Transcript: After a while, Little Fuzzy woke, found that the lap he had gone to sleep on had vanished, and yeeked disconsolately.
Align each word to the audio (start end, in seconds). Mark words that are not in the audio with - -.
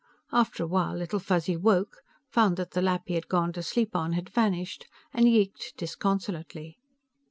After 0.31 0.63
a 0.63 0.67
while, 0.67 0.95
Little 0.95 1.19
Fuzzy 1.19 1.55
woke, 1.55 1.97
found 2.31 2.57
that 2.57 2.71
the 2.71 2.81
lap 2.81 3.03
he 3.05 3.13
had 3.13 3.27
gone 3.27 3.53
to 3.53 3.61
sleep 3.61 3.95
on 3.95 4.13
had 4.13 4.29
vanished, 4.31 4.87
and 5.13 5.29
yeeked 5.29 5.77
disconsolately. 5.77 6.79